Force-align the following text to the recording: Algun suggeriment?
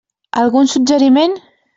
Algun 0.43 0.71
suggeriment? 0.71 1.37